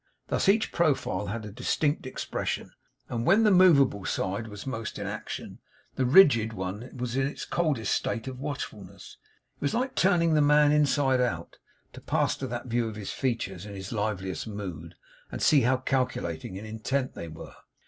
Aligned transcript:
Thus 0.29 0.49
each 0.49 0.71
profile 0.71 1.27
had 1.27 1.45
a 1.45 1.51
distinct 1.51 2.07
expression; 2.07 2.71
and 3.07 3.23
when 3.23 3.43
the 3.43 3.51
movable 3.51 4.03
side 4.03 4.47
was 4.47 4.65
most 4.65 4.97
in 4.97 5.05
action, 5.05 5.59
the 5.93 6.07
rigid 6.07 6.53
one 6.53 6.89
was 6.97 7.15
in 7.15 7.27
its 7.27 7.45
coldest 7.45 7.93
state 7.93 8.27
of 8.27 8.39
watchfulness. 8.39 9.17
It 9.57 9.61
was 9.61 9.75
like 9.75 9.93
turning 9.93 10.33
the 10.33 10.41
man 10.41 10.71
inside 10.71 11.21
out, 11.21 11.59
to 11.93 12.01
pass 12.01 12.35
to 12.37 12.47
that 12.47 12.65
view 12.65 12.87
of 12.87 12.95
his 12.95 13.11
features 13.11 13.63
in 13.67 13.75
his 13.75 13.91
liveliest 13.91 14.47
mood, 14.47 14.95
and 15.31 15.39
see 15.39 15.61
how 15.61 15.77
calculating 15.77 16.57
and 16.57 16.65
intent 16.65 17.13
they 17.13 17.27
were. 17.27 17.53